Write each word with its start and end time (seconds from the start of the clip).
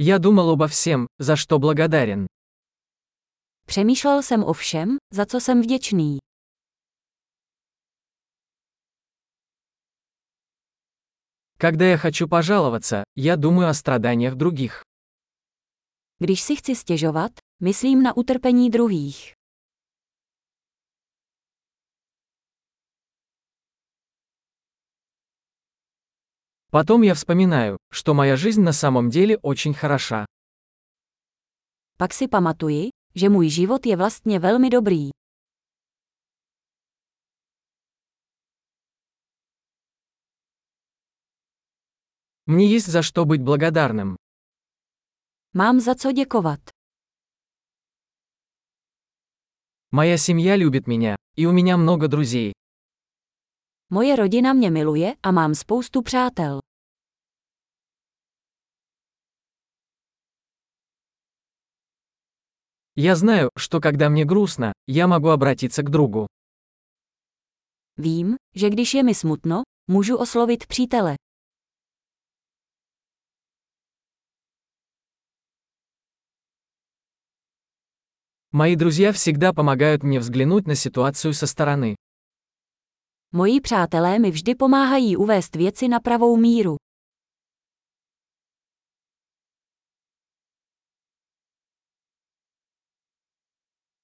Я 0.00 0.18
думал 0.18 0.50
обо 0.50 0.68
всем, 0.68 1.08
за 1.18 1.36
что 1.36 1.58
благодарен. 1.58 2.26
Přemýšlel 3.66 4.22
jsem 4.22 4.44
o 4.44 4.52
všem, 4.52 4.96
za 5.12 5.26
co 5.26 5.40
jsem 5.40 5.62
vděčný. 5.62 6.18
Когда 11.58 11.84
я 11.86 11.96
хочу 11.96 12.28
пожаловаться, 12.28 13.04
я 13.16 13.36
думаю 13.36 13.70
о 13.70 13.74
страданиях 13.74 14.34
других. 14.34 14.82
Když 16.18 16.40
si 16.40 16.56
chci 16.56 16.76
stěžovat, 16.76 17.32
myslím 17.62 18.02
na 18.02 18.16
utrpení 18.16 18.70
druhých. 18.70 19.37
Потом 26.70 27.02
я 27.02 27.14
вспоминаю, 27.14 27.78
что 27.90 28.12
моя 28.12 28.36
жизнь 28.36 28.60
на 28.60 28.72
самом 28.72 29.08
деле 29.08 29.38
очень 29.38 29.72
хороша. 29.72 30.26
Pak 31.96 32.12
si 32.14 32.28
pamatuji, 32.28 32.88
že 33.14 33.28
můj 33.28 33.48
život 33.50 33.86
je 33.86 33.96
vlastně 33.96 34.38
velmi 34.38 34.70
dobrý. 34.70 35.10
Мне 42.46 42.66
есть 42.66 42.86
за 42.86 43.02
что 43.02 43.24
быть 43.24 43.42
благодарным. 43.42 44.16
Mám 45.54 45.80
za 45.80 45.94
co 45.94 46.12
děkovat. 46.12 46.60
Моя 49.90 50.18
семья 50.18 50.56
любит 50.56 50.86
меня, 50.86 51.16
и 51.36 51.46
у 51.46 51.52
меня 51.52 51.76
много 51.76 52.08
друзей. 52.08 52.57
Moje 53.89 54.15
rodina 54.15 54.53
mě 54.53 54.71
miluje 54.71 55.13
a 55.23 55.31
mám 55.31 55.55
spoustu 55.55 56.01
přátel. 56.01 56.59
Я 62.95 63.15
знаю, 63.15 63.49
что 63.57 63.81
когда 63.81 64.09
мне 64.09 64.25
грустно, 64.25 64.73
я 64.87 65.07
могу 65.07 65.29
обратиться 65.29 65.81
к 65.83 65.89
другу. 65.89 66.27
Vím, 67.97 68.35
že 68.55 68.69
když 68.69 68.93
je 68.93 69.03
mi 69.03 69.15
smutno, 69.15 69.61
můžu 69.87 70.17
oslovit 70.17 70.67
přítele. 70.67 71.15
Мои 78.51 78.75
друзья 78.75 79.11
всегда 79.11 79.51
помогают 79.53 80.03
мне 80.03 80.19
взглянуть 80.19 80.67
на 80.67 80.75
ситуацию 80.75 81.33
со 81.33 81.47
стороны. 81.47 81.95
Moji 83.31 83.61
přátelé 83.61 84.19
mi 84.19 84.31
vždy 84.31 84.55
pomáhají 84.55 85.17
uvést 85.17 85.55
věci 85.55 85.87
na 85.87 85.99
pravou 85.99 86.37
míru. 86.37 86.75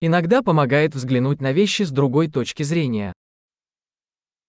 Иногда 0.00 0.42
помогает 0.42 0.94
взглянуть 0.94 1.40
на 1.40 1.52
вещи 1.52 1.84
с 1.84 1.90
другой 1.92 2.28
точки 2.28 2.64
зрения. 2.64 3.12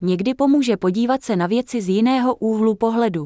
Někdy 0.01 0.33
pomůže 0.33 0.77
podívat 0.77 1.23
se 1.23 1.35
na 1.35 1.47
věci 1.47 1.81
z 1.81 1.89
jiného 1.89 2.35
úhlu 2.35 2.75
pohledu. 2.75 3.25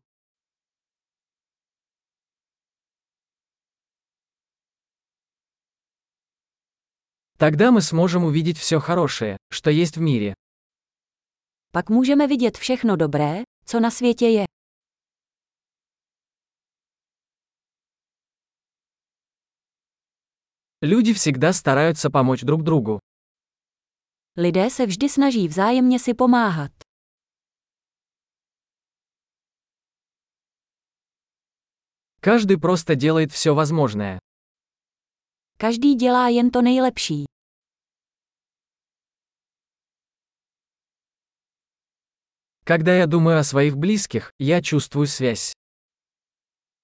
Тогда 7.37 7.71
мы 7.71 7.81
сможем 7.81 8.23
увидеть 8.23 8.57
все 8.57 8.79
хорошее, 8.79 9.37
что 9.51 9.69
есть 9.69 9.97
в 9.97 10.01
мире. 10.01 10.33
Pak 11.71 11.89
můžeme 11.89 12.27
vidět 12.27 12.57
všechno 12.57 12.95
dobré, 12.95 13.41
co 13.65 13.79
na 13.79 13.91
světě 13.91 14.27
je. 14.27 14.45
Люди 20.81 21.13
всегда 21.13 21.53
стараются 21.53 22.09
помочь 22.09 22.43
друг 22.43 22.63
другу. 22.63 22.99
Lidé 24.37 24.69
se 24.69 24.85
vždy 24.85 25.09
snaží 25.09 25.47
vzájemně 25.47 25.99
si 25.99 26.13
pomáhat. 26.13 26.71
Каждый 32.21 32.57
просто 32.59 32.95
делает 32.95 33.31
все 33.31 33.53
возможное. 33.53 34.19
Každý 35.57 35.95
dělá 35.95 36.29
jen 36.29 36.51
to 36.51 36.61
nejlepší. 36.61 37.25
Когда 42.64 42.96
я 42.96 43.06
думаю 43.06 43.40
о 43.40 43.44
своих 43.44 43.76
близких, 43.76 44.32
я 44.38 44.62
чувствую 44.62 45.06
связь. 45.06 45.52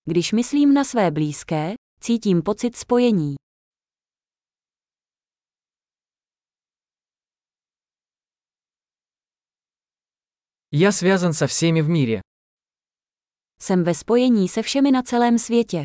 Když 0.05 0.33
myslím 0.33 0.75
na 0.75 0.85
své 0.85 1.11
blízké, 1.11 1.75
cítím 2.01 2.43
pocit 2.43 2.77
spojení. 2.77 3.37
Я 10.73 10.93
связан 10.93 11.33
со 11.33 11.47
всеми 11.47 11.83
в 11.83 11.89
мире. 11.89 12.21
Jsem 13.61 13.85
ve 13.85 13.95
spojení 13.95 14.49
se 14.49 14.63
všemi 14.63 14.91
na 14.91 15.03
celém 15.03 15.39
světě. 15.39 15.85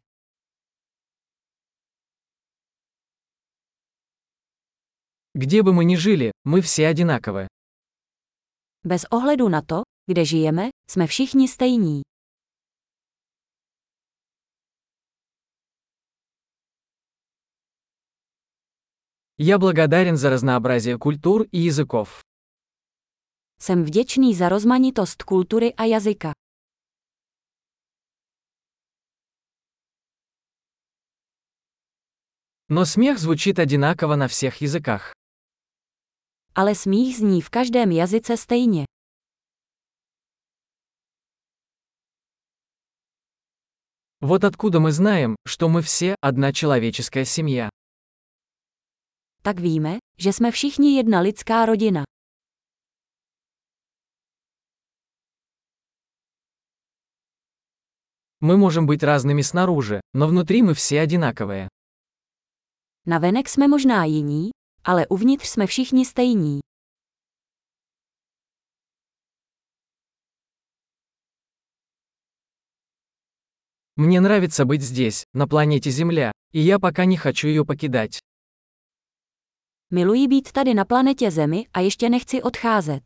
Где 5.36 5.62
бы 5.64 5.74
мы 5.74 5.86
ни 5.86 5.96
жили, 5.96 6.32
мы 6.46 6.62
все 6.62 6.88
одинаковы. 6.90 7.48
Bez 8.85 9.05
ohledu 9.11 9.49
na 9.49 9.63
to, 9.63 9.83
kde 10.11 10.25
žijeme, 10.25 10.69
jsme 10.91 11.07
všichni 11.07 11.49
stejní. 11.49 12.03
Я 19.41 19.59
благодарен 19.59 20.17
за 20.17 20.31
разнообразие 20.31 20.99
культур 20.99 21.43
и 21.53 21.59
языков. 21.59 22.23
Jsem 23.61 23.85
vděčný 23.85 24.35
za 24.35 24.49
rozmanitost 24.49 25.23
kultury 25.23 25.75
a 25.75 25.85
jazyka. 25.85 26.33
Но 32.69 32.85
смех 32.85 33.19
звучит 33.19 33.59
одинаково 33.59 34.17
на 34.17 34.29
всех 34.29 34.61
языках. 34.61 35.15
Ale 36.55 36.75
smích 36.75 37.17
zní 37.17 37.43
v 37.43 37.51
každém 37.51 37.93
jazyce 37.93 38.37
stejně. 38.37 38.85
Вот 44.21 44.45
откуда 44.45 44.81
мы 44.81 44.91
знаем, 44.91 45.37
что 45.47 45.69
мы 45.69 45.81
все 45.83 46.15
одна 46.21 46.53
человеческая 46.53 47.25
семья. 47.25 47.69
Tak 49.43 49.61
víme, 49.61 49.99
že 50.19 50.33
jsme 50.33 50.51
všichni 50.51 50.97
jedna 50.97 51.21
lidská 51.21 51.67
rodina. 51.67 52.05
Мы 58.41 58.57
можем 58.57 58.87
быть 58.87 59.03
разными 59.03 59.43
снаружи, 59.43 60.01
но 60.15 60.27
внутри 60.29 60.63
мы 60.63 60.75
все 60.75 61.01
одинаковые. 61.01 61.69
Navenek 63.07 63.49
jsme 63.49 63.69
možná 63.69 64.05
jiní, 64.05 64.51
ale 64.85 65.07
uvnitř 65.07 65.47
jsme 65.49 65.67
všichni 65.67 66.05
stejní. 66.05 66.61
Мне 73.97 74.21
нравится 74.21 74.65
быть 74.65 74.83
здесь, 74.83 75.25
на 75.33 75.49
планете 75.49 75.91
Земля, 75.91 76.33
и 76.53 76.61
я 76.61 76.79
пока 76.79 77.05
не 77.05 77.17
хочу 77.17 77.49
ее 77.49 77.65
покидать. 77.65 78.19
Miluji 79.91 80.29
být 80.29 80.53
tady 80.53 80.75
na 80.75 80.85
planetě 80.85 81.31
Zemi 81.31 81.67
a 81.73 81.81
ještě 81.81 82.09
nechci 82.09 82.43
odcházet. 82.43 83.03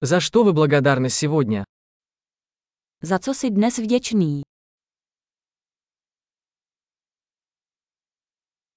За 0.00 0.20
что 0.20 0.44
вы 0.44 0.52
благодарны 0.52 1.10
сегодня? 1.10 1.64
Za 3.07 3.19
co 3.19 3.33
si 3.33 3.49
dnes 3.49 3.77
vděčný? 3.77 4.41